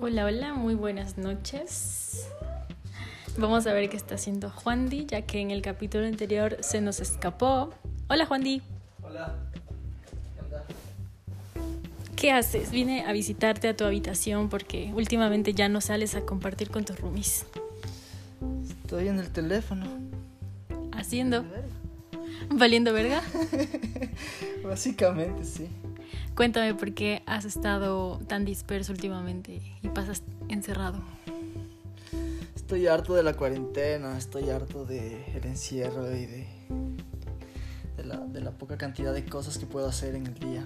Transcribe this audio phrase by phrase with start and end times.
[0.00, 2.28] Hola, hola, muy buenas noches.
[3.36, 6.80] Vamos a ver qué está haciendo Juan Di, ya que en el capítulo anterior se
[6.80, 7.74] nos escapó.
[8.08, 8.62] Hola, Juan Di.
[9.02, 9.34] Hola.
[9.52, 10.64] ¿Qué onda?
[12.14, 12.70] ¿Qué haces?
[12.70, 17.00] Vine a visitarte a tu habitación porque últimamente ya no sales a compartir con tus
[17.00, 17.44] roomies.
[18.68, 19.84] Estoy en el teléfono.
[20.92, 21.44] Haciendo,
[22.50, 23.20] valiendo verga.
[24.62, 25.68] Básicamente, sí.
[26.38, 31.02] Cuéntame por qué has estado tan disperso últimamente y pasas encerrado.
[32.54, 36.46] Estoy harto de la cuarentena, estoy harto del encierro y de,
[37.96, 40.64] de, la, de la poca cantidad de cosas que puedo hacer en el día.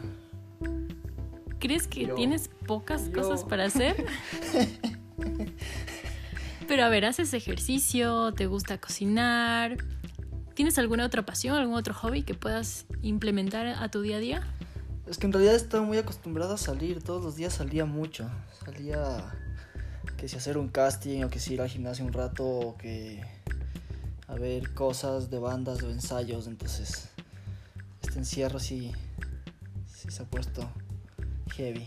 [1.59, 4.05] ¿Crees que Yo- tienes pocas yo- cosas para hacer?
[6.69, 8.33] Pero a ver, ¿haces ejercicio?
[8.35, 9.79] ¿Te gusta cocinar?
[10.53, 14.43] ¿Tienes alguna otra pasión, algún otro hobby que puedas implementar a tu día a día?
[15.13, 18.31] Es que en realidad estaba muy acostumbrado a salir, todos los días salía mucho.
[18.65, 19.31] Salía
[20.17, 23.23] que si hacer un casting o que si ir al gimnasio un rato o que
[24.27, 27.11] a ver cosas de bandas o ensayos, entonces
[28.01, 28.91] este encierro sí,
[29.87, 30.67] sí se ha puesto
[31.57, 31.87] heavy.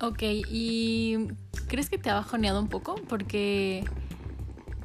[0.00, 1.28] Ok, ¿y
[1.68, 2.94] crees que te ha bajoneado un poco?
[3.06, 3.84] Porque,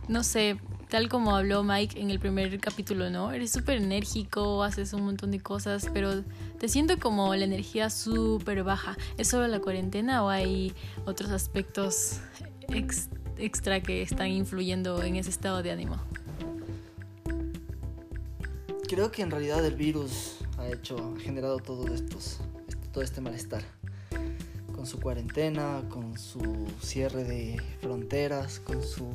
[0.09, 0.59] no sé,
[0.92, 3.31] tal como habló Mike en el primer capítulo, ¿no?
[3.31, 6.22] Eres súper enérgico, haces un montón de cosas, pero
[6.59, 8.97] te siento como la energía súper baja.
[9.17, 10.73] ¿Es solo la cuarentena o hay
[11.06, 12.19] otros aspectos
[12.67, 15.95] ex- extra que están influyendo en ese estado de ánimo?
[18.89, 22.42] Creo que en realidad el virus ha hecho, ha generado todos estos,
[22.92, 23.64] todo este malestar.
[24.75, 29.08] Con su cuarentena, con su cierre de fronteras, con su,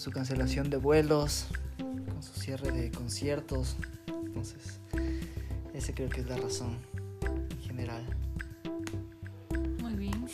[0.00, 1.44] con su cancelación de vuelos,
[1.76, 3.76] con su cierre de conciertos.
[4.08, 4.80] Entonces,
[5.74, 6.78] ese creo que es la razón
[7.50, 8.06] en general.
[9.82, 10.24] Muy bien.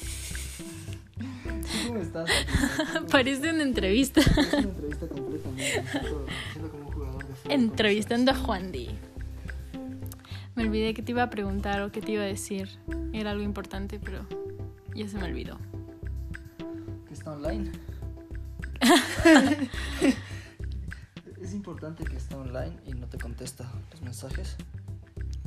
[1.88, 2.30] ¿Cómo estás?
[3.10, 4.20] Parece una entrevista.
[4.20, 5.64] Es una entrevista completamente.
[5.64, 7.52] Siento, siento como un jugador de fútbol.
[7.52, 8.88] Entrevistando a Juan Di.
[10.54, 12.68] Me olvidé que te iba a preguntar o que te iba a decir.
[13.12, 14.28] Era algo importante, pero
[14.94, 15.58] ya se me olvidó.
[17.08, 17.72] que está online.
[21.40, 24.56] es importante que está online y no te contesta los mensajes.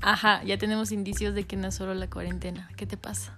[0.02, 2.70] Ajá, ya tenemos indicios de que no es solo la cuarentena.
[2.78, 3.38] ¿Qué te pasa?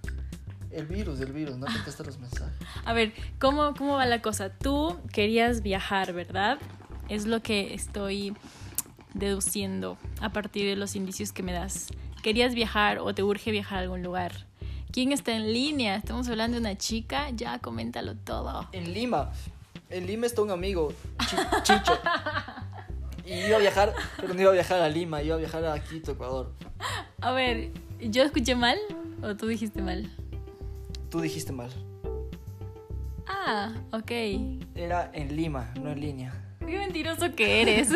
[0.70, 2.54] El virus, el virus, no contesta los mensajes.
[2.84, 4.50] A ver, ¿cómo, ¿cómo va la cosa?
[4.50, 6.58] Tú querías viajar, ¿verdad?
[7.08, 8.34] Es lo que estoy
[9.12, 11.88] deduciendo a partir de los indicios que me das.
[12.22, 14.46] ¿Querías viajar o te urge viajar a algún lugar?
[14.92, 15.96] ¿Quién está en línea?
[15.96, 17.30] Estamos hablando de una chica.
[17.30, 18.68] Ya, coméntalo todo.
[18.72, 19.30] En Lima,
[19.92, 20.92] en Lima está un amigo,
[21.28, 21.92] Chi- Chicho.
[23.24, 25.78] Y iba a viajar, pero no iba a viajar a Lima, iba a viajar a
[25.82, 26.52] Quito, Ecuador.
[27.20, 27.70] A ver,
[28.00, 28.78] ¿yo escuché mal
[29.22, 30.10] o tú dijiste mal?
[31.08, 31.70] Tú dijiste mal.
[33.26, 34.10] Ah, ok.
[34.74, 36.32] Era en Lima, no en línea.
[36.60, 37.88] Qué mentiroso que eres.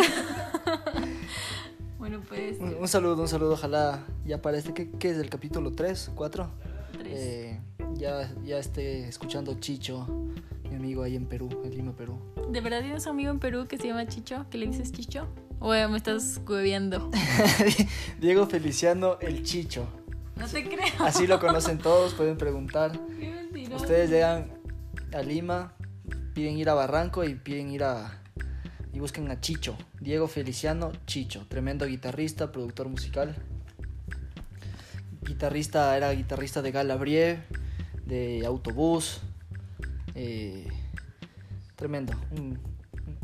[1.99, 2.59] bueno, pues.
[2.61, 6.11] Un, un saludo, un saludo, ojalá ya para este, ¿qué, qué es el capítulo 3,
[6.15, 6.51] 4?
[6.99, 7.07] Tres.
[7.19, 7.61] Eh,
[7.95, 10.07] ya, ya esté escuchando Chicho,
[10.69, 12.19] mi amigo ahí en Perú, en Lima, Perú.
[12.51, 14.47] ¿De verdad tienes un amigo en Perú que se llama Chicho?
[14.51, 15.27] ¿Que le dices Chicho?
[15.59, 17.11] ¿O me estás hueveando?
[18.21, 19.87] Diego Feliciano, el Chicho.
[20.37, 20.93] No te creo.
[20.99, 22.93] Así lo conocen todos, pueden preguntar.
[23.19, 23.85] Qué mentiroso.
[23.85, 24.53] Ustedes llegan
[25.15, 25.73] a Lima,
[26.35, 28.23] piden ir a Barranco y piden ir a...
[28.93, 29.77] y busquen a Chicho.
[30.01, 31.47] Diego Feliciano, Chicho.
[31.49, 33.35] Tremendo guitarrista, productor musical.
[35.23, 37.41] Guitarrista, era guitarrista de Galabrie,
[38.05, 39.23] de Autobús.
[40.17, 40.67] Eh,
[41.77, 42.59] tremendo, un,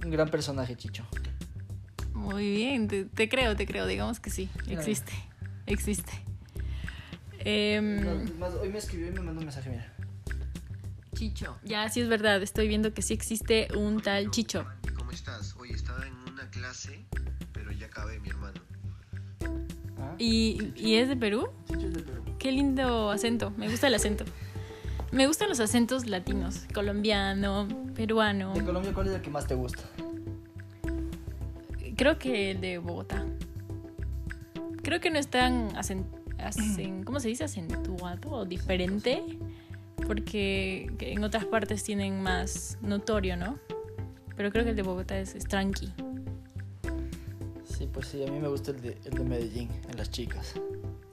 [0.04, 1.04] un gran personaje, Chicho.
[2.12, 3.86] Muy bien, te, te creo, te creo.
[3.86, 5.12] Digamos que sí, existe.
[5.66, 6.12] Existe.
[7.40, 9.92] Em, No, es más, hoy me escribió y me mandó un mensaje, mira.
[11.14, 11.58] Chicho.
[11.64, 12.42] Ya, sí es verdad.
[12.42, 14.66] Estoy viendo que sí existe un tal Chicho.
[14.96, 15.56] ¿Cómo estás?
[15.56, 17.04] Oye, estaba en una clase,
[17.52, 18.60] pero ya acabé, mi hermano.
[19.98, 21.48] Ah, ¿Y, ¿Y es de Perú?
[21.68, 22.24] Chicho es de Perú.
[22.38, 23.50] Qué lindo acento.
[23.56, 24.24] Me gusta el acento.
[25.12, 26.62] Me gustan los acentos latinos.
[26.74, 28.54] Colombiano, peruano.
[28.54, 29.82] De Colombia, ¿cuál es el que más te gusta?
[31.96, 33.24] Creo que el de Bogotá.
[34.82, 36.06] Creo que no es tan acen-
[36.38, 37.44] acen- ¿cómo se dice?
[37.44, 39.22] acentuado o diferente.
[40.06, 43.58] Porque que en otras partes tienen más notorio, ¿no?
[44.36, 45.92] Pero creo que el de Bogotá es, es tranqui.
[47.64, 50.54] Sí, pues sí, a mí me gusta el de, el de Medellín, en las chicas.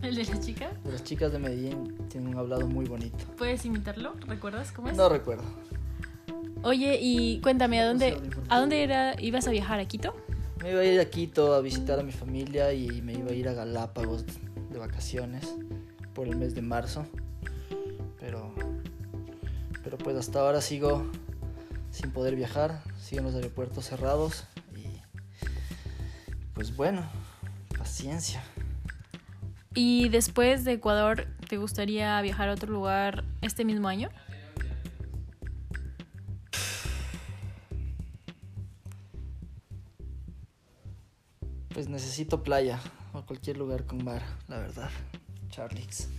[0.01, 0.71] ¿El de la chica?
[0.83, 3.25] De las chicas de Medellín tienen un hablado muy bonito.
[3.37, 4.13] ¿Puedes imitarlo?
[4.27, 4.95] ¿Recuerdas cómo es?
[4.97, 5.43] No recuerdo.
[6.63, 8.17] Oye, y cuéntame, ¿a dónde.
[8.49, 9.79] ¿a dónde era, ibas a viajar?
[9.79, 10.15] ¿A Quito?
[10.61, 13.33] Me iba a ir a Quito a visitar a mi familia y me iba a
[13.33, 14.25] ir a Galápagos
[14.69, 15.47] de vacaciones
[16.13, 17.05] por el mes de marzo.
[18.19, 18.53] Pero
[19.83, 21.05] Pero pues hasta ahora sigo
[21.91, 24.43] sin poder viajar, siguen los aeropuertos cerrados
[24.75, 25.01] y
[26.53, 27.03] pues bueno,
[27.77, 28.43] paciencia.
[29.75, 34.09] ¿Y después de Ecuador, te gustaría viajar a otro lugar este mismo año?
[41.73, 42.79] Pues necesito playa
[43.13, 44.89] o cualquier lugar con mar, la verdad.
[45.49, 46.09] Charlix.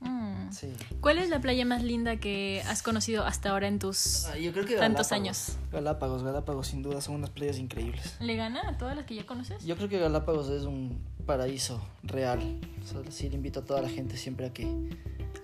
[0.00, 0.50] Mm.
[0.50, 0.72] Sí.
[1.00, 4.24] ¿Cuál es la playa más linda que has conocido hasta ahora en tus...
[4.26, 5.56] Ah, yo creo que Tantos años.
[5.70, 8.16] Galápagos, Galápagos sin duda son unas playas increíbles.
[8.20, 9.64] ¿Le gana a todas las que ya conoces?
[9.64, 12.60] Yo creo que Galápagos es un paraíso real.
[12.82, 14.66] O sea, sí le invito a toda la gente siempre a que,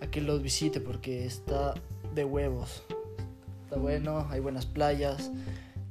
[0.01, 1.75] a que los visite porque está
[2.15, 2.85] de huevos.
[3.65, 5.31] Está bueno, hay buenas playas,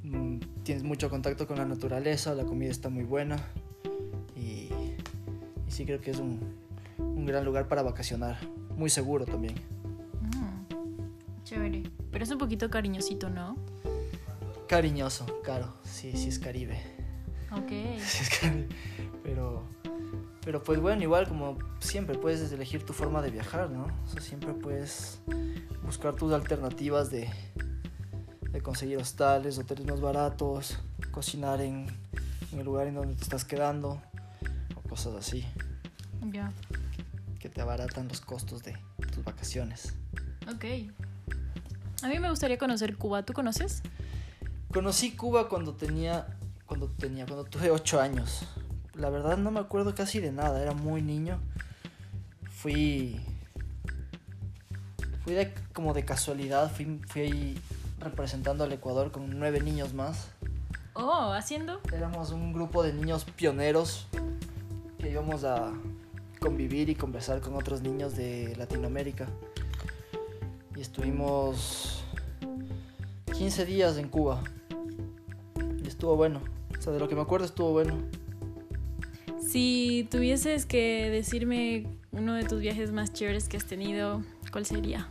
[0.03, 3.37] mm, tienes mucho contacto con la naturaleza, la comida está muy buena
[4.35, 4.69] y,
[5.67, 6.39] y sí creo que es un,
[6.97, 8.37] un gran lugar para vacacionar.
[8.75, 9.55] Muy seguro también.
[10.21, 11.43] Mm.
[11.43, 11.83] Chévere.
[12.11, 13.57] Pero es un poquito cariñosito, ¿no?
[14.67, 16.81] Cariñoso, caro, sí, sí es Caribe.
[17.51, 17.71] Ok.
[18.05, 18.67] Sí, es pero,
[20.47, 23.87] pero pues bueno, igual como siempre puedes elegir tu forma de viajar, ¿no?
[24.05, 25.19] O sea, siempre puedes
[25.83, 27.29] buscar tus alternativas de,
[28.53, 30.79] de conseguir hostales, hoteles más baratos,
[31.11, 31.87] cocinar en,
[32.53, 34.01] en el lugar en donde te estás quedando,
[34.73, 35.45] o cosas así,
[36.31, 36.53] Ya.
[37.41, 38.77] que te abaratan los costos de
[39.13, 39.95] tus vacaciones.
[40.49, 40.63] Ok.
[42.03, 43.23] A mí me gustaría conocer Cuba.
[43.23, 43.81] ¿Tú conoces?
[44.71, 48.47] Conocí Cuba cuando tenía, cuando tenía, cuando tuve 8 años.
[48.97, 51.39] La verdad no me acuerdo casi de nada, era muy niño.
[52.49, 53.21] Fui,
[55.23, 57.61] fui de, como de casualidad, fui, fui ahí
[57.99, 60.29] representando al Ecuador con nueve niños más.
[60.93, 61.79] Oh, haciendo.
[61.93, 64.07] Éramos un grupo de niños pioneros
[64.97, 65.71] que íbamos a
[66.39, 69.27] convivir y conversar con otros niños de Latinoamérica.
[70.75, 72.03] Y estuvimos
[73.37, 74.41] 15 días en Cuba.
[75.83, 76.41] Y estuvo bueno.
[76.77, 77.95] O sea, de lo que me acuerdo estuvo bueno.
[79.47, 84.21] Si tuvieses que decirme uno de tus viajes más chéveres que has tenido,
[84.51, 85.07] ¿cuál sería?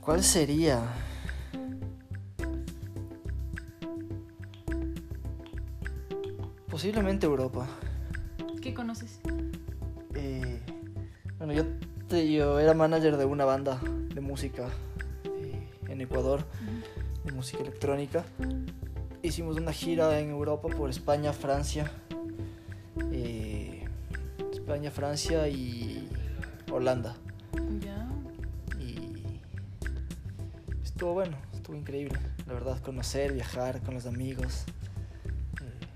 [0.00, 0.80] ¿Cuál sería?
[6.70, 7.66] Posiblemente Europa.
[8.62, 9.18] ¿Qué conoces?
[10.14, 10.60] Eh,
[11.38, 11.64] bueno, yo,
[12.08, 13.80] te- yo era manager de una banda
[14.14, 14.68] de música
[15.24, 16.44] eh, en Ecuador,
[17.24, 18.24] de música electrónica.
[19.22, 21.90] Hicimos una gira en Europa por España, Francia,
[23.12, 23.84] eh,
[24.50, 26.08] España, Francia y
[26.72, 27.14] Holanda.
[27.80, 28.08] Ya.
[28.78, 29.38] Y
[30.82, 34.64] estuvo bueno, estuvo increíble, la verdad, conocer, viajar con los amigos.
[35.60, 35.86] Eh,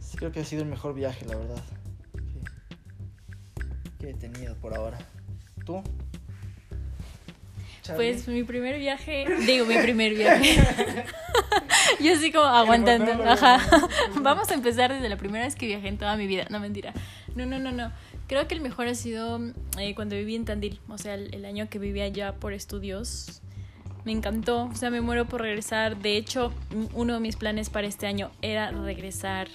[0.00, 1.62] sí, creo que ha sido el mejor viaje, la verdad,
[3.98, 4.98] que, que he tenido por ahora.
[5.66, 5.82] ¿Tú?
[7.94, 10.56] Pues mi primer viaje, digo mi primer viaje.
[12.00, 13.12] Yo así como aguantando.
[13.24, 13.60] Ajá.
[14.20, 16.46] Vamos a empezar desde la primera vez que viajé en toda mi vida.
[16.50, 16.92] No, mentira.
[17.34, 17.92] No, no, no, no.
[18.28, 19.40] Creo que el mejor ha sido
[19.78, 20.80] eh, cuando viví en Tandil.
[20.88, 23.42] O sea, el, el año que viví allá por estudios.
[24.04, 24.64] Me encantó.
[24.64, 25.96] O sea, me muero por regresar.
[25.96, 26.52] De hecho,
[26.94, 29.48] uno de mis planes para este año era regresar.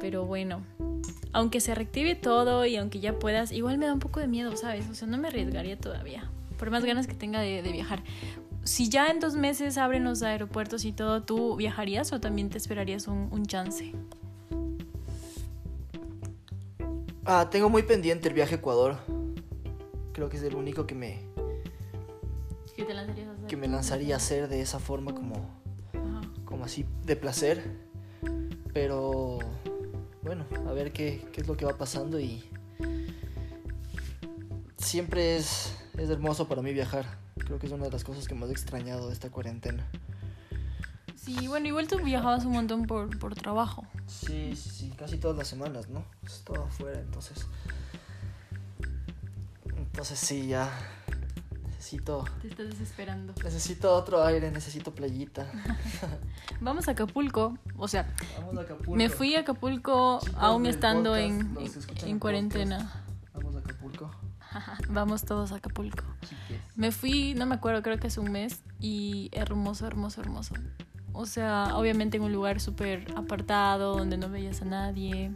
[0.00, 0.64] Pero bueno,
[1.32, 4.56] aunque se reactive todo y aunque ya puedas, igual me da un poco de miedo,
[4.56, 4.88] ¿sabes?
[4.90, 6.30] O sea, no me arriesgaría todavía.
[6.62, 8.04] Por más ganas que tenga de, de viajar.
[8.62, 12.58] Si ya en dos meses abren los aeropuertos y todo, ¿tú viajarías o también te
[12.58, 13.92] esperarías un, un chance?
[17.24, 18.98] Ah, tengo muy pendiente el viaje a Ecuador.
[20.12, 21.24] Creo que es el único que me,
[22.76, 23.46] ¿Qué te lanzarías a hacer?
[23.48, 25.34] que me lanzaría a hacer de esa forma como,
[25.94, 26.20] Ajá.
[26.44, 27.76] como así de placer.
[28.72, 29.40] Pero
[30.22, 32.44] bueno, a ver qué, qué es lo que va pasando y
[34.76, 37.06] siempre es, es hermoso para mí viajar.
[37.36, 39.86] Creo que es una de las cosas que más he extrañado de esta cuarentena.
[41.16, 43.84] Sí, bueno, igual tú viajabas un montón por, por trabajo.
[44.08, 46.04] Sí, sí, casi todas las semanas, ¿no?
[46.26, 47.46] Estaba afuera, entonces.
[49.76, 50.68] Entonces sí, ya.
[51.64, 52.24] Necesito.
[52.40, 53.34] Te estás desesperando.
[53.44, 55.46] Necesito otro aire, necesito playita.
[56.60, 57.56] Vamos a Acapulco.
[57.76, 58.94] O sea, Vamos a Acapulco.
[58.94, 63.01] me fui a Acapulco Chicos aún estando podcast, en, en el cuarentena.
[64.88, 66.04] Vamos todos a Acapulco.
[66.76, 70.54] Me fui, no me acuerdo, creo que hace un mes y hermoso, hermoso, hermoso.
[71.12, 75.30] O sea, obviamente en un lugar súper apartado, donde no veías a nadie.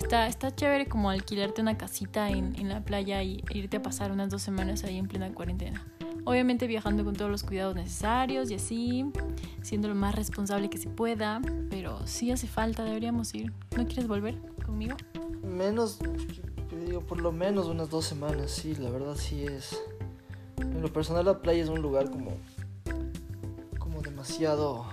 [0.00, 3.82] Está, está chévere como alquilarte una casita en, en la playa y e irte a
[3.82, 5.86] pasar unas dos semanas ahí en plena cuarentena.
[6.24, 9.06] Obviamente viajando con todos los cuidados necesarios y así,
[9.62, 13.52] siendo lo más responsable que se pueda, pero sí hace falta, deberíamos ir.
[13.76, 14.96] ¿No quieres volver conmigo?
[15.42, 15.98] Menos.
[16.90, 19.80] Digo, por lo menos unas dos semanas, sí, la verdad sí es.
[20.58, 22.32] En lo personal la playa es un lugar como.
[23.78, 24.86] como demasiado.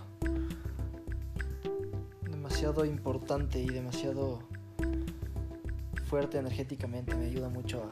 [2.30, 4.40] demasiado importante y demasiado
[6.06, 7.16] fuerte energéticamente.
[7.16, 7.84] Me ayuda mucho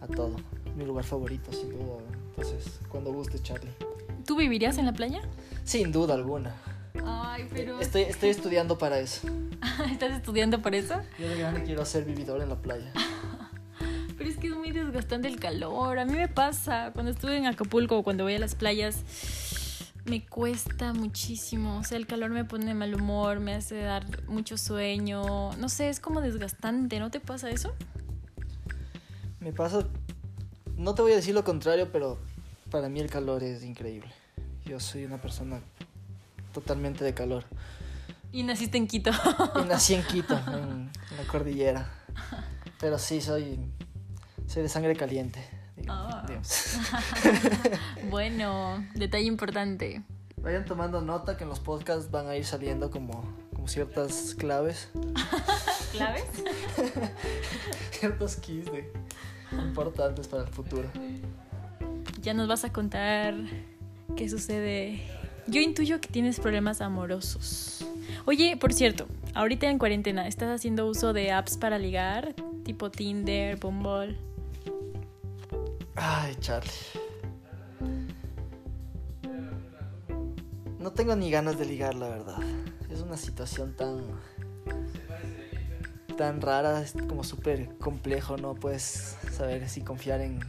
[0.00, 0.36] a, a todo.
[0.76, 1.98] Mi lugar favorito, sin duda.
[2.30, 3.72] Entonces, cuando guste, Charlie.
[4.24, 5.20] ¿Tú vivirías en la playa?
[5.64, 6.54] Sin duda alguna.
[7.04, 7.80] Ay, pero...
[7.80, 9.26] Estoy, estoy estudiando para eso.
[9.90, 11.00] ¿Estás estudiando por eso?
[11.18, 12.92] Yo de grande quiero ser vividor en la playa.
[14.18, 15.98] Pero es que es muy desgastante el calor.
[15.98, 16.90] A mí me pasa.
[16.92, 19.02] Cuando estuve en Acapulco o cuando voy a las playas,
[20.04, 21.78] me cuesta muchísimo.
[21.78, 25.52] O sea, el calor me pone de mal humor, me hace dar mucho sueño.
[25.52, 26.98] No sé, es como desgastante.
[26.98, 27.72] ¿No te pasa eso?
[29.40, 29.86] Me pasa.
[30.76, 32.18] No te voy a decir lo contrario, pero
[32.70, 34.12] para mí el calor es increíble.
[34.66, 35.60] Yo soy una persona
[36.52, 37.44] totalmente de calor.
[38.32, 39.10] Y naciste en Quito.
[39.60, 41.90] Y nací en Quito, en, en la cordillera.
[42.80, 43.58] Pero sí, soy,
[44.46, 45.40] soy de sangre caliente.
[45.76, 46.24] digo- Ah.
[48.10, 50.02] bueno, detalle importante.
[50.36, 54.88] Vayan tomando nota que en los podcasts van a ir saliendo como, como ciertas claves,
[55.92, 56.24] ¿Claves?
[57.98, 58.90] ciertos keys de,
[59.52, 60.88] importantes para el futuro.
[62.22, 63.34] Ya nos vas a contar
[64.16, 65.02] qué sucede.
[65.46, 67.84] Yo intuyo que tienes problemas amorosos.
[68.26, 72.34] Oye, por cierto, ahorita en cuarentena, ¿estás haciendo uso de apps para ligar?
[72.64, 74.16] Tipo Tinder, Bumble.
[75.96, 76.70] Ay, Charlie.
[80.78, 82.38] No tengo ni ganas de ligar, la verdad.
[82.90, 84.00] Es una situación tan.
[86.16, 90.40] tan rara, es como súper complejo, no puedes saber si confiar en.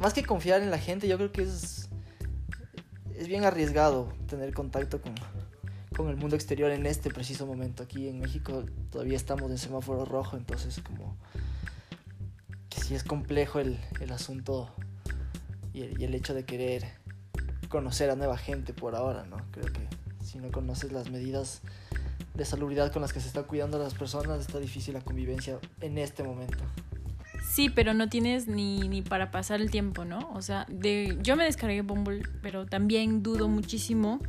[0.00, 1.88] Más que confiar en la gente, yo creo que es.
[3.16, 5.14] es bien arriesgado tener contacto con,
[5.94, 7.82] con el mundo exterior en este preciso momento.
[7.82, 11.16] Aquí en México todavía estamos en semáforo rojo, entonces, como
[12.68, 14.74] que sí es complejo el, el asunto
[15.72, 16.84] y el, y el hecho de querer
[17.68, 19.36] conocer a nueva gente por ahora, ¿no?
[19.50, 19.88] Creo que
[20.24, 21.62] si no conoces las medidas
[22.34, 25.58] de salubridad con las que se está cuidando a las personas, está difícil la convivencia
[25.80, 26.64] en este momento.
[27.48, 30.30] Sí, pero no tienes ni, ni para pasar el tiempo, ¿no?
[30.34, 34.20] O sea, de, yo me descargué Bumble, pero también dudo muchísimo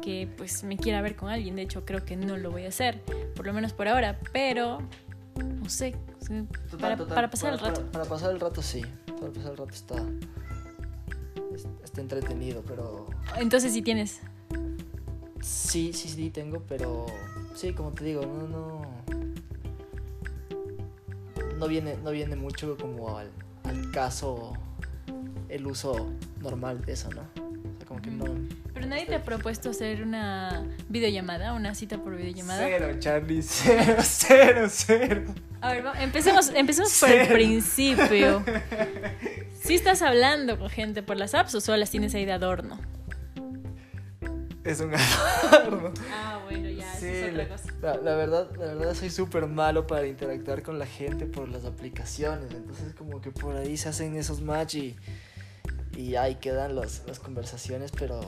[0.00, 1.56] que pues me quiera ver con alguien.
[1.56, 3.00] De hecho, creo que no lo voy a hacer,
[3.34, 4.78] por lo menos por ahora, pero
[5.62, 5.94] no sé,
[6.80, 7.80] para, para pasar el rato.
[7.80, 8.82] Para, para pasar el rato sí,
[9.20, 9.96] para pasar el rato está,
[11.54, 13.06] es- está entretenido, pero
[13.38, 14.20] Entonces sí tienes.
[15.42, 17.06] sí, sí, sí tengo, pero
[17.54, 18.82] sí, como te digo, no, no,
[21.58, 23.30] no viene, no viene mucho como al,
[23.64, 24.52] al caso
[25.48, 27.49] el uso normal de eso, ¿no?
[28.00, 28.48] O sea, como que no.
[28.72, 32.64] Pero nadie te ha propuesto hacer una videollamada, una cita por videollamada.
[32.66, 35.22] Cero, Charlie, cero, cero, cero.
[35.60, 38.42] A ver, va- empecemos, empecemos por el principio.
[39.62, 42.78] ¿Sí estás hablando con gente por las apps o solo las tienes ahí de adorno?
[44.64, 44.92] Es un
[45.52, 45.92] adorno.
[46.12, 47.72] Ah, bueno, ya, Sí, eso es la, otra cosa.
[47.82, 51.64] la- la verdad, la verdad soy súper malo para interactuar con la gente por las
[51.64, 52.50] aplicaciones.
[52.54, 54.96] Entonces como que por ahí se hacen esos match y,
[56.00, 58.20] y ahí quedan los- las conversaciones, pero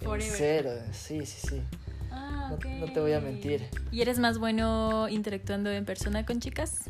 [0.00, 0.70] en cero.
[0.92, 1.62] Sí, sí, sí.
[2.10, 3.68] Ah, no te voy a mentir.
[3.90, 6.80] ¿Y eres más bueno interactuando en persona con chicas?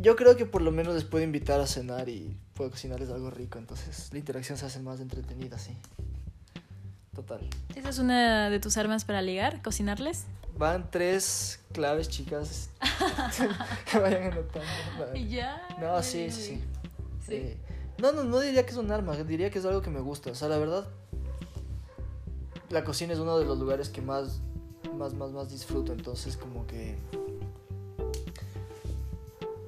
[0.00, 3.30] Yo creo que por lo menos les puedo invitar a cenar y puedo cocinarles algo
[3.30, 3.58] rico.
[3.58, 5.72] Entonces la interacción se hace más entretenida, sí.
[7.14, 7.40] Total.
[7.74, 9.60] ¿Esa es una de tus armas para ligar?
[9.62, 10.24] ¿Cocinarles?
[10.56, 12.70] Van tres claves, chicas.
[13.90, 15.14] que vayan anotando.
[15.16, 15.60] ya.
[15.80, 16.62] No, sí, sí, sí.
[17.26, 17.34] Sí.
[17.34, 17.56] Eh,
[17.98, 20.30] no, no, no diría que es un arma, diría que es algo que me gusta.
[20.30, 20.88] O sea, la verdad,
[22.70, 24.40] la cocina es uno de los lugares que más,
[24.96, 25.92] más, más, más disfruto.
[25.92, 26.96] Entonces, como que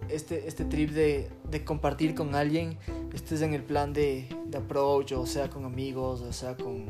[0.09, 2.79] este, este trip de, de compartir con alguien,
[3.13, 6.87] estés en el plan de, de approach, o sea, con amigos, o sea, con,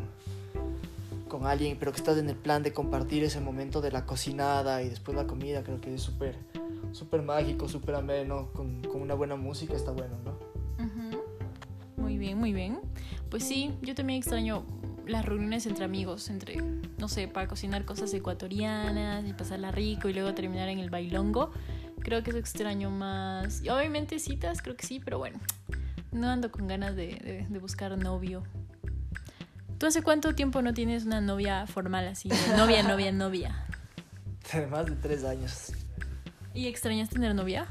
[1.29, 4.83] con alguien, pero que estás en el plan de compartir ese momento de la cocinada
[4.83, 6.37] y después la comida, creo que es súper,
[7.25, 10.50] mágico, súper ameno, con, con una buena música está bueno, ¿no?
[12.21, 12.79] Bien, muy bien.
[13.31, 14.65] Pues sí, yo también extraño
[15.07, 16.57] las reuniones entre amigos, entre,
[16.99, 21.51] no sé, para cocinar cosas ecuatorianas y pasarla rico y luego terminar en el bailongo.
[22.01, 23.63] Creo que eso extraño más.
[23.63, 25.41] Y obviamente citas, creo que sí, pero bueno,
[26.13, 28.43] no ando con ganas de, de- de buscar novio.
[29.79, 32.29] ¿Tú hace cuánto tiempo no tienes una novia formal así?
[32.57, 33.65] novia, novia, novia.
[34.71, 35.73] Más de tres años.
[36.53, 37.67] ¿Y extrañas tener novia?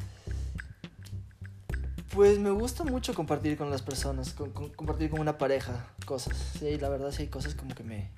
[2.14, 6.36] Pues me gusta mucho compartir con las personas, con- compartir con una pareja cosas.
[6.60, 8.10] Sí, la verdad sí hay cosas como que me,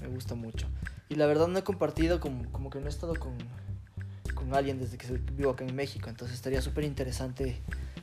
[0.00, 0.66] me gusta mucho.
[1.08, 3.36] Y la verdad no he compartido, como, como que no he estado con,
[4.34, 6.08] con alguien desde que vivo acá en México.
[6.10, 7.60] Entonces estaría súper interesante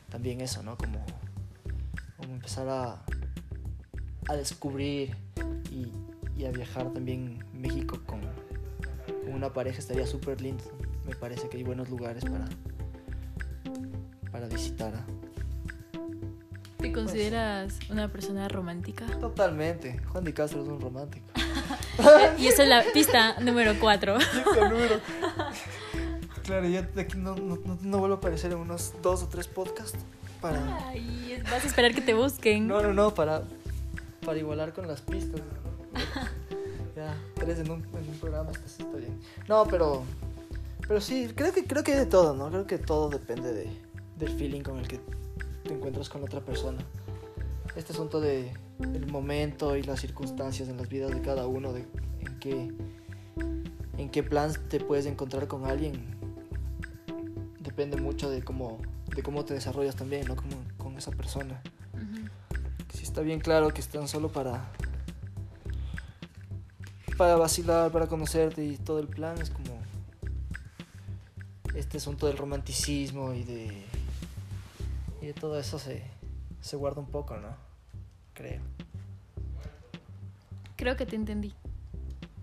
[0.10, 0.78] también eso, ¿no?
[0.78, 1.06] Como,
[2.18, 3.04] como empezar a,
[4.28, 5.16] a descubrir
[5.70, 5.92] y,
[6.40, 8.22] y a viajar también México con,
[9.24, 10.64] con una pareja estaría súper lindo.
[11.06, 12.48] Me parece que hay buenos lugares para,
[14.32, 14.94] para visitar.
[16.80, 19.06] ¿Te consideras una persona romántica?
[19.20, 20.00] Totalmente.
[20.12, 21.26] Juan Di Castro es un romántico.
[22.38, 24.18] y esa es la pista número 4.
[24.70, 25.00] número.
[26.44, 30.00] Claro, de aquí no, no, no, vuelvo a aparecer en unos dos o tres podcasts.
[30.40, 30.88] Para...
[30.88, 32.66] Ay, vas a esperar que te busquen.
[32.66, 33.44] No, no, no, para,
[34.26, 35.42] para igualar con las pistas.
[36.96, 39.20] ya, tres en un, en un programa, está, está bien.
[39.50, 40.04] No, pero,
[40.88, 42.50] pero sí, creo que, creo que hay de todo, ¿no?
[42.50, 43.70] Creo que todo depende de,
[44.20, 45.00] del feeling con el que
[45.64, 46.80] te encuentras con otra persona.
[47.76, 51.86] Este asunto de el momento y las circunstancias en las vidas de cada uno, de
[52.20, 52.72] en qué,
[53.98, 56.16] en qué plan te puedes encontrar con alguien,
[57.60, 58.80] depende mucho de cómo,
[59.16, 60.36] de cómo te desarrollas también, ¿no?
[60.36, 61.62] Como, con esa persona.
[62.94, 64.70] Si está bien claro que están solo para
[67.20, 69.78] para vacilar, para conocerte y todo el plan es como
[71.76, 73.89] este asunto del romanticismo y de
[75.34, 76.04] todo eso se,
[76.62, 77.56] se guarda un poco, ¿no?
[78.34, 78.62] Creo.
[80.76, 81.54] Creo que te entendí.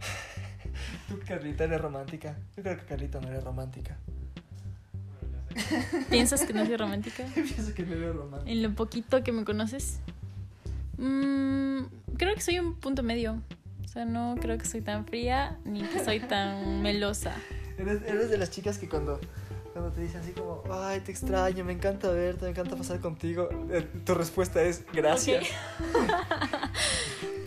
[1.08, 2.36] ¿Tú, Carlita, eres romántica?
[2.56, 3.96] Yo creo que Carlita no eres romántica.
[6.10, 7.24] ¿Piensas que no soy romántica?
[7.34, 8.50] Pienso que no eres romántica.
[8.50, 10.00] En lo poquito que me conoces.
[10.98, 11.84] Mm,
[12.16, 13.40] creo que soy un punto medio.
[13.84, 17.34] O sea, no creo que soy tan fría ni que soy tan melosa.
[17.78, 19.20] Eres, eres de las chicas que cuando,
[19.76, 23.50] cuando te dicen así como, ay, te extraño, me encanta verte, me encanta pasar contigo,
[23.70, 25.44] eh, tu respuesta es gracias.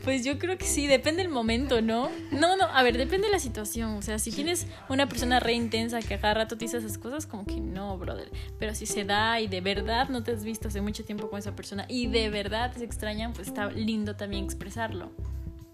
[0.04, 2.10] Pues yo creo que sí, depende del momento, ¿no?
[2.32, 3.92] No, no, a ver, depende de la situación.
[3.98, 7.28] O sea, si tienes una persona re intensa que cada rato te dice esas cosas,
[7.28, 8.32] como que no, brother.
[8.58, 11.38] Pero si se da y de verdad no te has visto hace mucho tiempo con
[11.38, 15.12] esa persona y de verdad te extrañan, pues está lindo también expresarlo.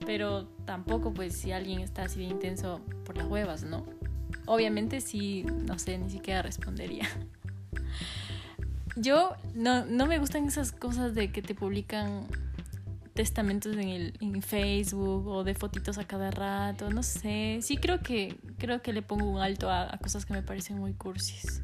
[0.07, 3.85] Pero tampoco, pues, si alguien está así de intenso por las huevas, ¿no?
[4.45, 7.07] Obviamente sí, no sé, ni siquiera respondería.
[8.95, 12.27] Yo no, no me gustan esas cosas de que te publican
[13.13, 17.59] testamentos en el en Facebook o de fotitos a cada rato, no sé.
[17.61, 20.77] Sí creo que creo que le pongo un alto a, a cosas que me parecen
[20.77, 21.61] muy cursis.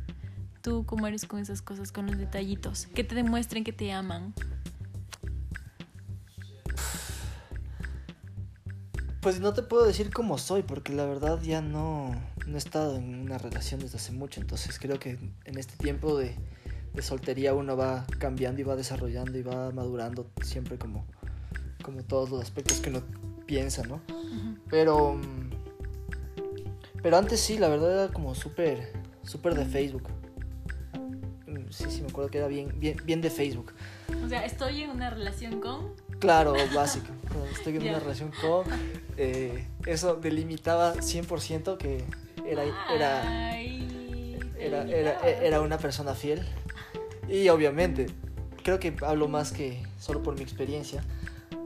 [0.62, 2.86] ¿Tú cómo eres con esas cosas, con los detallitos?
[2.88, 4.34] Que te demuestren que te aman.
[9.22, 12.12] Pues no te puedo decir cómo soy, porque la verdad ya no,
[12.48, 14.42] no he estado en una relación desde hace mucho.
[14.42, 16.36] Entonces creo que en este tiempo de,
[16.94, 21.06] de soltería uno va cambiando y va desarrollando y va madurando siempre como,
[21.84, 23.02] como todos los aspectos que uno
[23.46, 24.02] piensa, ¿no?
[24.70, 25.20] Pero,
[27.02, 30.08] pero antes sí, la verdad era como súper, súper de Facebook.
[31.48, 33.74] Mm, Sí, sí, me acuerdo que era bien, bien, bien de Facebook.
[34.26, 35.94] O sea, estoy en una relación con...
[36.20, 37.08] Claro, básico.
[37.52, 38.66] Estoy en una relación con...
[39.18, 42.04] eh, eso delimitaba 100% que
[42.52, 43.58] era, era,
[44.60, 46.46] era, era, era una persona fiel.
[47.30, 48.08] Y obviamente,
[48.64, 51.04] creo que hablo más que solo por mi experiencia.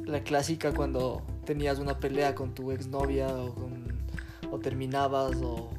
[0.04, 3.98] La clásica cuando tenías una pelea con tu exnovia o, con,
[4.52, 5.71] o terminabas o,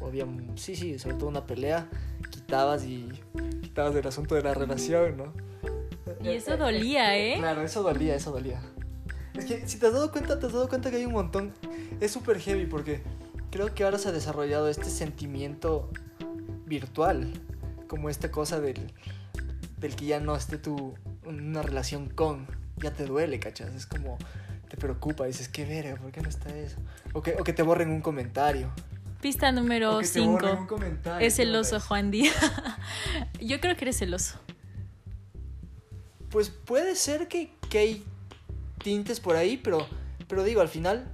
[0.00, 0.26] o había...
[0.56, 1.88] Sí, sí, sobre todo una pelea,
[2.30, 3.08] quitabas y
[3.62, 5.32] quitabas del asunto de la relación, ¿no?
[6.22, 7.36] Y eso dolía, ¿eh?
[7.38, 8.60] Claro, eso dolía, eso dolía.
[9.34, 11.52] Es que si te has dado cuenta, te has dado cuenta que hay un montón.
[12.00, 13.02] Es súper heavy porque
[13.54, 15.88] creo que ahora se ha desarrollado este sentimiento
[16.66, 17.32] virtual.
[17.86, 18.92] Como esta cosa del,
[19.78, 22.48] del que ya no esté tu una relación con.
[22.78, 23.72] Ya te duele, ¿cachas?
[23.76, 24.18] Es como
[24.68, 26.78] te preocupa, dices, qué verga, ¿por qué no está eso?
[27.12, 28.72] O que, o que te borren un comentario.
[29.20, 30.66] Pista número que te borren un 5.
[30.66, 31.24] comentario.
[31.24, 31.86] Es ¿qué onda celoso?
[31.86, 32.34] Juan Díaz.
[33.40, 34.36] Yo creo que eres celoso.
[36.30, 38.04] Pues puede ser que, que hay
[38.82, 39.86] tintes por ahí, pero,
[40.26, 41.13] pero digo, al final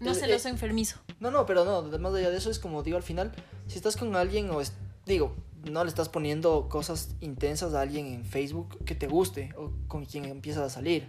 [0.00, 0.98] No celoso eh, enfermizo.
[1.20, 3.32] No, no, pero no, más allá de eso es como digo al final,
[3.66, 4.72] si estás con alguien o es,
[5.06, 5.32] digo,
[5.70, 10.04] no le estás poniendo cosas intensas a alguien en Facebook que te guste o con
[10.06, 11.04] quien empiezas a salir.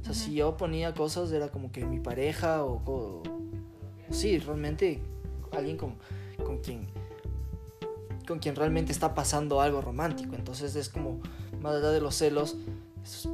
[0.00, 3.22] O sea, si yo ponía cosas era como que mi pareja o, o-
[4.10, 5.00] sí, realmente
[5.52, 5.94] alguien con,
[6.44, 6.86] con quien
[8.28, 10.34] con quien realmente está pasando algo romántico.
[10.34, 11.20] Entonces es como
[11.60, 12.56] más allá de los celos,
[13.02, 13.28] es-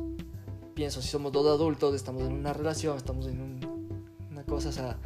[0.75, 3.50] pienso si somos dos adultos, estamos en una relación, estamos en un-
[4.51, 4.97] una cosa, o sea,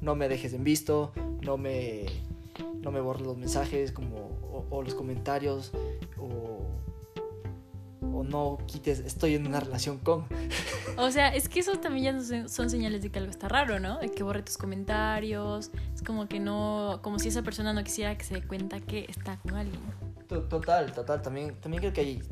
[0.00, 2.06] no me dejes en visto, no me,
[2.82, 5.72] no me borres los mensajes como, o, o los comentarios,
[6.18, 6.66] o,
[8.02, 10.24] o, no quites estoy en una relación con.
[10.96, 13.78] O sea, es que eso también ya son, son señales de que algo está raro,
[13.80, 13.98] ¿no?
[13.98, 15.70] De que borre tus comentarios.
[15.94, 17.00] Es como que no.
[17.02, 19.80] Como si esa persona no quisiera que se dé cuenta que está con alguien.
[20.28, 21.22] To- Total, total.
[21.22, 22.22] También, también creo que hay.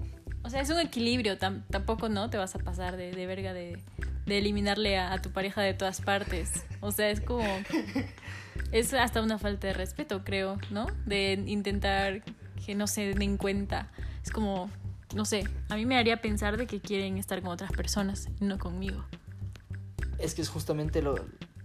[0.42, 1.38] O sea, es un equilibrio.
[1.38, 2.29] tam- tampoco, ¿no?
[2.31, 3.83] Te vas a pasar de, de verga de,
[4.29, 6.64] de eliminarle a, a tu pareja de todas partes.
[6.81, 7.47] O sea, es como.
[8.73, 10.87] Es hasta una falta de respeto, creo, ¿no?
[11.07, 12.23] De intentar
[12.64, 13.91] que no se den cuenta.
[14.23, 14.71] Es como.
[15.14, 18.59] No sé, a mí me haría pensar de que quieren estar con otras personas, no
[18.59, 19.03] conmigo.
[20.19, 21.14] Es que es justamente lo,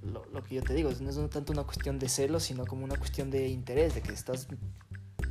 [0.01, 0.89] lo, lo que yo te digo.
[1.01, 4.13] No es tanto una cuestión de celos, sino como una cuestión de interés, de que
[4.13, 4.47] estás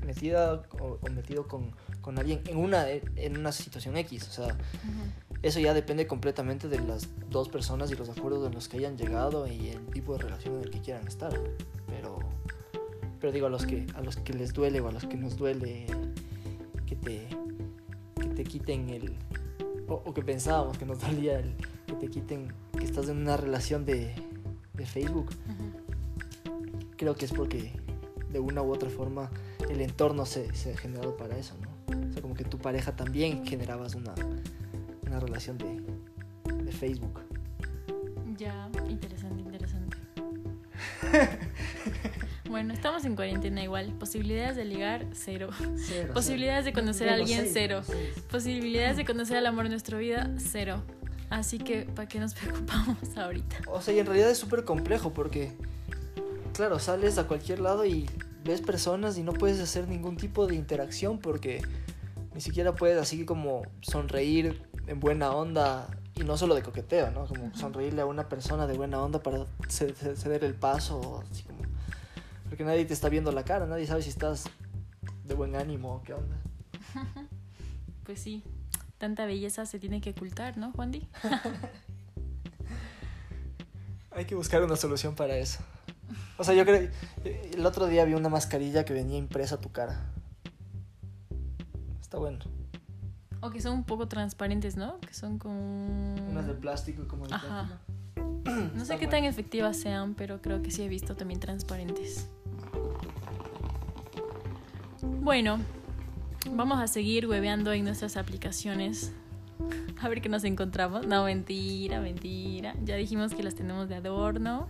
[0.05, 4.29] metida o, o metido con, con alguien en una, en una situación X.
[4.29, 4.59] O sea,
[5.43, 8.97] eso ya depende completamente de las dos personas y los acuerdos en los que hayan
[8.97, 11.33] llegado y el tipo de relación en el que quieran estar.
[11.89, 12.21] Pero,
[13.21, 15.37] pero digo, a los que, a los que les duele o a los que nos
[15.37, 15.87] duele
[16.87, 17.29] que te,
[18.21, 19.17] que te quiten el...
[19.89, 21.55] O, o que pensábamos que nos dolía el
[21.87, 24.15] que te quiten que estás en una relación de,
[24.75, 25.31] de Facebook.
[26.97, 27.73] Creo que es porque
[28.31, 29.31] de una u otra forma
[29.69, 31.73] el entorno se, se ha generado para eso, ¿no?
[32.09, 34.15] O sea, como que tu pareja también generabas una,
[35.13, 35.83] una relación de,
[36.65, 37.21] de Facebook.
[38.39, 39.99] Ya, interesante, interesante.
[42.49, 43.93] bueno, estamos en cuarentena igual.
[43.99, 45.51] Posibilidades de ligar, cero.
[46.15, 47.83] Posibilidades de conocer a alguien, cero.
[48.31, 50.83] Posibilidades de conocer al amor de nuestra vida, cero.
[51.29, 53.59] Así que, ¿para qué nos preocupamos ahorita?
[53.67, 55.53] O sea, y en realidad es súper complejo porque,
[56.55, 58.09] claro, sales a cualquier lado y
[58.45, 61.61] ves personas y no puedes hacer ningún tipo de interacción porque
[62.35, 67.27] ni siquiera puedes así como sonreír en buena onda y no solo de coqueteo, ¿no?
[67.27, 71.43] Como sonreírle a una persona de buena onda para ce- ce- ceder el paso, así
[71.45, 71.61] como...
[72.49, 74.45] Porque nadie te está viendo la cara, nadie sabe si estás
[75.25, 76.37] de buen ánimo o qué onda.
[78.05, 78.43] Pues sí,
[78.99, 81.07] tanta belleza se tiene que ocultar, ¿no, Juan Di?
[84.11, 85.61] Hay que buscar una solución para eso.
[86.37, 86.91] O sea, yo creo...
[87.25, 90.11] El otro día vi una mascarilla que venía impresa a tu cara.
[92.01, 92.41] Está bueno.
[93.43, 94.99] O que son un poco transparentes, ¿no?
[95.01, 96.15] Que son como...
[96.31, 97.81] Unas de plástico como de Ajá.
[98.15, 98.73] plástico.
[98.75, 102.29] No sé qué tan efectivas sean, pero creo que sí he visto también transparentes.
[105.03, 105.59] Bueno,
[106.51, 109.13] vamos a seguir hueveando en nuestras aplicaciones.
[110.03, 111.07] A ver qué nos encontramos.
[111.07, 112.75] No, mentira, mentira.
[112.85, 114.69] Ya dijimos que las tenemos de adorno.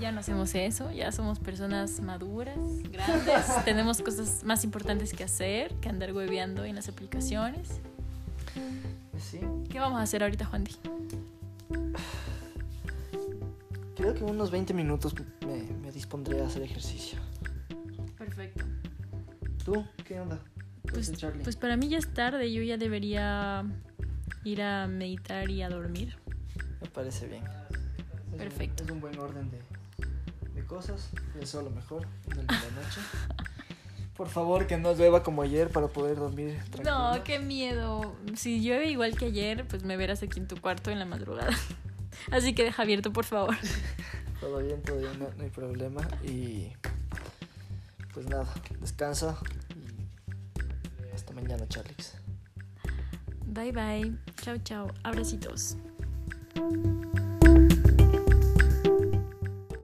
[0.00, 2.58] Ya no hacemos eso, ya somos personas maduras,
[2.90, 3.46] grandes.
[3.64, 7.80] tenemos cosas más importantes que hacer que andar hueveando en las aplicaciones.
[9.18, 9.40] Sí.
[9.70, 10.72] ¿Qué vamos a hacer ahorita, Juan Di?
[13.96, 15.14] Creo que en unos 20 minutos
[15.46, 17.18] me, me dispondré a hacer ejercicio.
[18.18, 18.64] Perfecto.
[19.64, 19.84] ¿Tú?
[20.04, 20.40] ¿Qué onda?
[20.84, 23.64] ¿Qué Pues, pues para mí ya es tarde, yo ya debería
[24.42, 26.16] ir a meditar y a dormir.
[26.82, 27.44] Me parece bien.
[27.44, 28.84] Es un- Perfecto.
[28.84, 29.73] es un buen orden de, de
[30.74, 31.10] cosas.
[31.32, 33.00] Te deseo lo mejor de la noche.
[34.16, 37.14] Por favor, que no llueva como ayer para poder dormir tranquilo.
[37.14, 38.16] No, qué miedo.
[38.34, 41.52] Si llueve igual que ayer, pues me verás aquí en tu cuarto en la madrugada.
[42.32, 43.56] Así que deja abierto, por favor.
[44.40, 46.06] Todo bien, todo bien, no, no hay problema.
[46.22, 46.70] Y
[48.12, 48.46] pues nada,
[48.78, 49.38] descansa
[49.74, 52.16] y hasta mañana, Charlix.
[53.46, 54.12] Bye bye.
[54.42, 54.88] Chao, chao.
[55.02, 55.78] Abracitos.